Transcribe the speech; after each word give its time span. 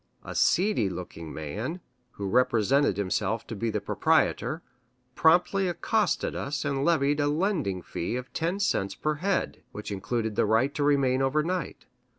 A 0.23 0.33
seedy 0.33 0.89
looking 0.89 1.31
man, 1.31 1.79
who 2.13 2.27
represented 2.27 2.97
himself 2.97 3.45
to 3.45 3.55
be 3.55 3.69
the 3.69 3.79
proprietor, 3.79 4.63
promptly 5.13 5.67
accosted 5.67 6.35
us 6.35 6.65
and 6.65 6.83
levied 6.83 7.19
a 7.19 7.27
"landing 7.27 7.83
fee" 7.83 8.15
of 8.15 8.33
ten 8.33 8.59
cents 8.59 8.95
per 8.95 9.13
head, 9.21 9.61
which 9.71 9.91
included 9.91 10.35
the 10.35 10.47
right 10.47 10.73
to 10.73 10.83
remain 10.83 11.21
over 11.21 11.43
night. 11.43 11.85